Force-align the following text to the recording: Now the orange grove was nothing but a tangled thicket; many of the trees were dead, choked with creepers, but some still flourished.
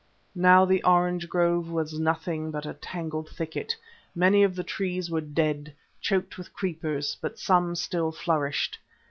Now 0.33 0.65
the 0.65 0.81
orange 0.83 1.29
grove 1.29 1.69
was 1.69 1.99
nothing 1.99 2.49
but 2.49 2.65
a 2.65 2.73
tangled 2.73 3.29
thicket; 3.29 3.75
many 4.15 4.41
of 4.41 4.55
the 4.55 4.63
trees 4.63 5.11
were 5.11 5.21
dead, 5.21 5.75
choked 6.01 6.39
with 6.39 6.53
creepers, 6.53 7.17
but 7.21 7.37
some 7.37 7.75
still 7.75 8.11
flourished. 8.11 8.79